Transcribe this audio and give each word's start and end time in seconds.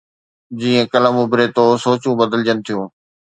جيئن 0.59 0.83
قلم 0.93 1.15
اڀري 1.23 1.45
ٿو، 1.55 1.65
سوچون 1.83 2.13
بدلجن 2.19 2.57
ٿيون 2.65 2.87